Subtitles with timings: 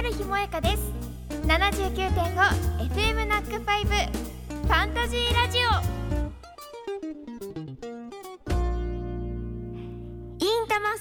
[0.00, 0.92] 春日萌香です。
[1.46, 5.62] 79.5FM ナックファイブファンタジーラジオ。
[10.38, 10.94] インタマ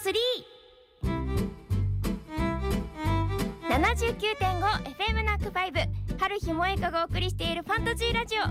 [3.69, 5.79] 379.5FM ナックファイブ
[6.19, 8.41] 春日萌香がお送りしているファンタジーラジオ。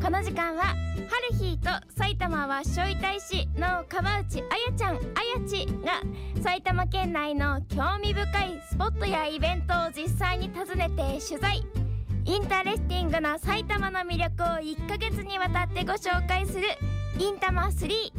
[0.00, 0.76] この時間は
[1.10, 5.00] 春日と埼玉はしょいたい市の川内あやちゃんあや
[5.44, 6.00] ちが
[6.42, 11.62] 埼玉県内の興味深いスポットやイベントを実際に訪ねて取材。
[12.24, 16.62] interesting な埼玉の魅力を1ヶ月にわたってご紹介する
[17.20, 18.12] インタマ3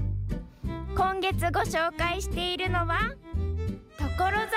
[0.95, 3.13] 今月ご紹介しているのは
[3.97, 4.47] 所沢。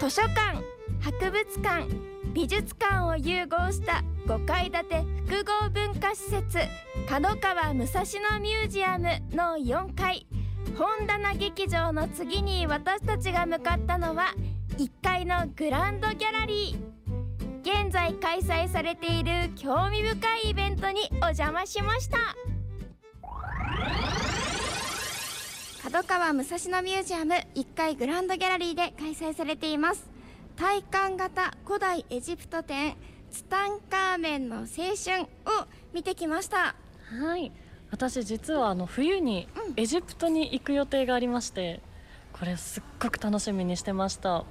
[0.00, 0.60] 図書館
[1.00, 1.86] 博物館
[2.34, 6.58] 美術館を融合した5階建て複合文化施設
[7.08, 8.02] 角川武蔵
[8.32, 10.26] 野ミュージアムの4階。
[10.74, 14.34] 本棚劇場の次に私たちが向かったのは
[14.78, 16.96] 1階のグランドギャラリー。
[17.62, 22.18] 現在開催されている興味深いイベントにお邪魔しました。
[25.82, 30.08] 角川武蔵野ミュージアム1階グランドギャラリーで開催されています。
[30.56, 32.96] 体感型古代エジプト展
[33.30, 35.26] ツタンカーメンの青春を
[35.92, 36.74] 見てきました。
[37.10, 37.52] はい
[37.90, 41.80] 私実はあの冬にエジプトに行く予定がありまして、
[42.32, 44.44] これすっごく楽しみにしてました。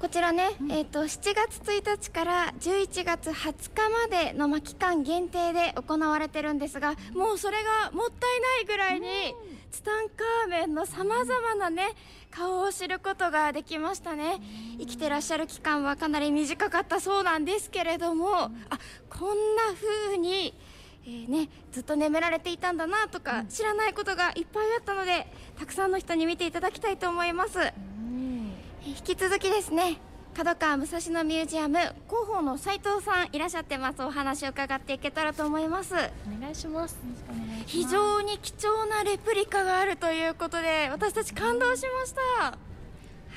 [0.00, 9.34] こちらね、うん、えーと、7月1日から11月20日までの、ま、期間限定で行われてるんですがもうそれがもったいないぐらいに、
[9.70, 11.90] ツタンカーメンのさまざまなね
[12.30, 14.40] 顔を知ることができましたね。
[14.78, 18.50] 生きてらっしゃる期間はかなり短かったそうなんですけれどもあ
[19.10, 19.62] こんな
[20.08, 20.54] 風に
[21.06, 25.26] えーね、ずっと眠られていたんだなとか、知らないことがいっぱいあったので
[25.58, 27.58] たくさんの人に見ていただきたいと思います。
[28.84, 29.98] 引き続きですね
[30.34, 31.94] 角川武蔵野ミュージアム広
[32.26, 34.02] 報の斉藤さんいらっしゃってます。
[34.02, 35.94] お話を伺っていけたらと思います。
[35.94, 36.98] お願いします。
[37.66, 42.20] 非常に貴重なレプリカがあるということで私たち感動しました。
[42.42, 42.56] は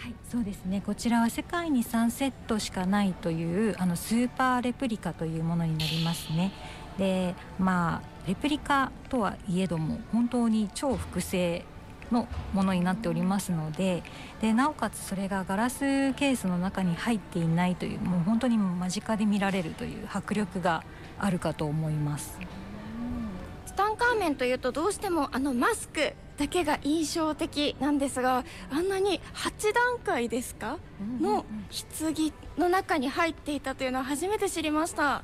[0.10, 0.82] いそうですね。
[0.86, 6.52] こちらは世界に3セットしかないというあのスーパーレプリカというものになりますね
[6.98, 11.66] でまあレプリカとはいえども本当に超複製
[12.12, 14.04] のものになっておりますので
[14.40, 15.80] でなおかつそれがガラス
[16.14, 20.84] ケースの中に入っていないというもう本当に間近で見られるという迫力が
[21.20, 22.40] あるかと思います。
[23.66, 30.78] ツタンカーメンというとどうしてもあのマスクだけが印象的なんですがあんなに8段階ですか？
[31.20, 35.24] の棺の中に入っていたというのは初めて知りました。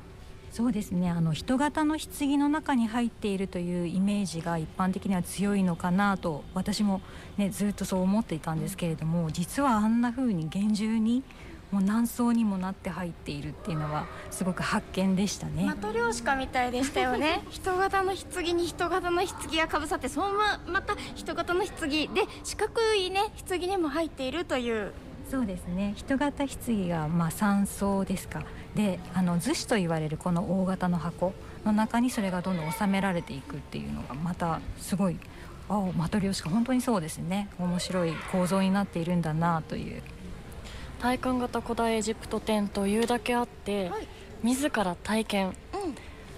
[0.50, 7.00] そうですねあの人型の棺の中に入っているというイメージが一般的には強いのかなと私も、
[7.36, 11.22] ね、ずっとそう思っていたんですけれども実はあんな風に厳重に
[11.70, 15.64] もう何層にもなって入っているっていうのはすごく発見でしたね。
[15.64, 17.42] マトリョーシカみたいでしたよね。
[17.50, 22.08] 人型の棺に人型の棺がかぶさって、そのままた人型の棺で
[22.42, 24.92] 四角いね棺にも入っているという。
[25.30, 25.94] そうですね。
[25.96, 28.42] 人型棺がまあ3層ですか。
[28.74, 31.32] であの逗子と言われるこの大型の箱
[31.64, 35.16] の中にそれがどんどん収められていくっていうのがまたすごい
[35.68, 40.02] あマトリョーシカ本当にそうですね面白い構造になっているんだなという
[41.00, 44.06] 体感型古代エジプト展というだけあって、はい、
[44.42, 45.54] 自ら体験、うん、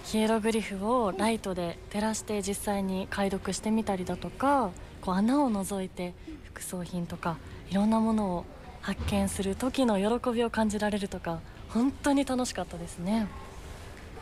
[0.05, 4.71] ヒエログリフをライトで照らして実際に解読してみたりだとか
[5.01, 6.15] こう穴を覗いて
[6.45, 7.37] 副葬品とか
[7.71, 8.45] いろんなものを
[8.82, 13.26] 発見する時の喜びを感じられるとか本当に楽しかったですね。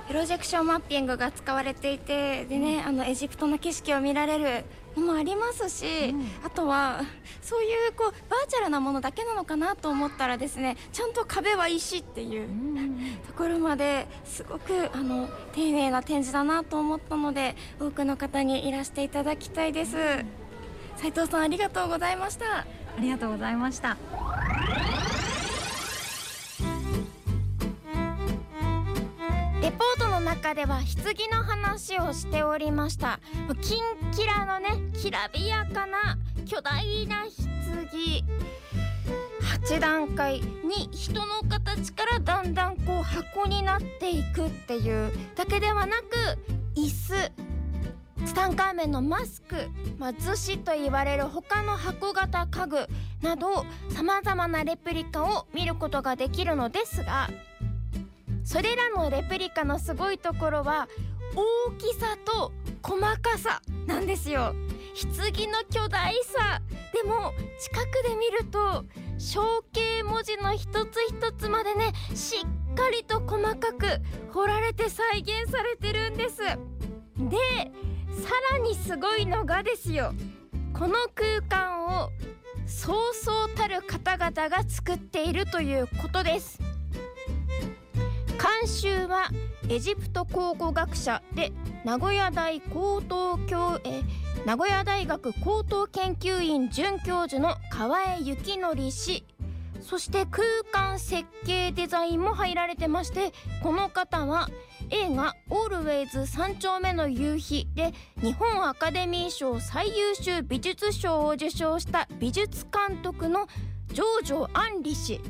[0.07, 4.65] プロジェクションマッピングが使われていてでね、あのエジプトの景色を見られる
[4.97, 7.03] のもありますし、うん、あとは
[7.41, 12.49] そういうこうバーチャルなものだけなのかなと思ったらですねちゃんと壁は石っていう
[13.29, 19.97] ところまですごくあの丁寧な展示だなと思ったので多くの方にいらしていただきたいです。
[21.01, 22.67] 斉藤さんありがとうございました
[22.97, 23.97] ありがとうございました。
[29.63, 30.85] レポートの中では棺
[31.31, 33.21] の話をしておりました。
[33.63, 33.83] キン
[34.13, 37.31] キラのねきらびやかな巨大な棺。
[39.63, 45.13] 8段階に人の形からだんだんこう箱になっていくっていう。
[45.37, 46.39] だけではなく
[46.75, 47.50] 椅子。
[48.27, 49.57] ツタンカーメンのマスク、
[49.99, 52.87] まあ、逗子と言われる他の箱型家具
[53.23, 57.29] などさまざまなレプリカを見ることができるのですが
[58.45, 60.89] それらのレプリカのすごいところは
[61.35, 62.53] 大きさと
[62.83, 64.55] 細かさなんですよ。
[64.95, 66.61] 棺の巨大さ。
[66.93, 68.85] でも近くで見ると
[69.19, 73.87] 象形文字の一つ一つまでねしっかりと細かく
[74.33, 76.39] 彫られて再現されてるんです。
[76.39, 77.71] で
[78.23, 80.13] さらにすごいのがですよ。
[80.73, 82.11] この空間を
[82.67, 86.59] そうそうたる方々が作っているということです。
[88.29, 89.29] 監修は
[89.69, 91.53] エジプト考古学者で
[91.85, 94.03] 名古屋大高等教え
[94.47, 99.25] 名古屋大学高等研究院准教授の川江幸則氏。
[99.81, 103.33] そして空間設計デザインも入られてまして
[103.63, 104.49] この方は
[104.91, 113.47] 映画「オールウェイズ三丁目の夕日」で日本アカデミー賞最優秀美術賞を受賞した美術監督の
[113.93, 115.21] ジョージョ・アンリ氏。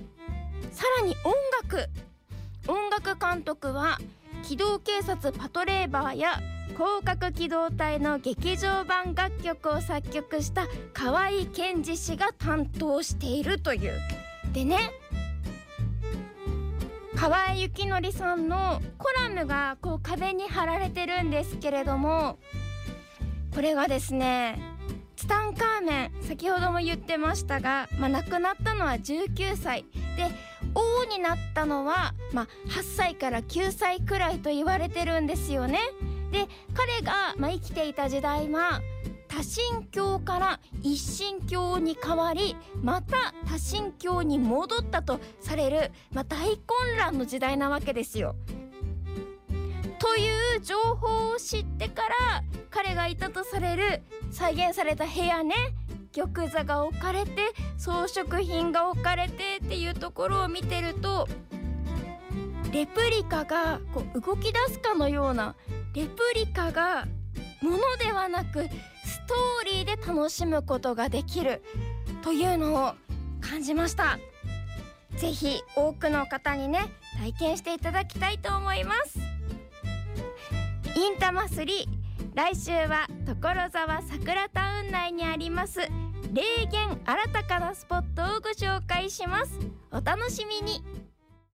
[0.72, 1.88] さらに音楽。
[2.68, 3.98] 音楽監督は
[4.42, 14.00] 機動警察パトレーバーや広角機動隊の劇場版楽曲を作曲した河合健二氏が担当しているという。
[14.52, 14.92] でね
[17.20, 22.38] 河合幸則さんのコラムがこう壁に貼られてるんですけれども
[23.54, 24.58] これがですね
[25.16, 29.84] ツタンカーメン先ほども言ってましたが、まあ、亡くなったのは19歳
[30.16, 30.28] で
[30.74, 35.78] 王になったのは、まあ、8歳から9歳くらいと言われてるんですよね。
[36.32, 38.80] で彼が、まあ、生きていた時代は
[39.30, 48.34] 多神教から一神教に変わりまた多神教に戻ったとされる、まあ、大混乱の時代なわけですよ。
[50.00, 55.54] という情報を知ってから彼がいたとされる再現された部屋ね
[56.12, 61.28] 玉座が置かれて装飾品が置かれてっていうところを見てると
[62.72, 65.54] レプリカがこう動き出すかのような
[65.94, 67.06] レプリカが
[67.60, 68.62] ものではなく
[69.04, 71.62] ストーリーで楽しむことができる
[72.22, 72.94] というのを
[73.40, 74.18] 感じました。
[75.16, 76.80] ぜひ多くの方にね
[77.18, 79.18] 体験していただきたいと思います。
[80.96, 81.86] インタマ3
[82.34, 85.80] 来週は所沢桜タウン内にあります
[86.32, 89.58] 霊源新たかなスポットをご紹介します。
[89.90, 90.82] お楽しみに。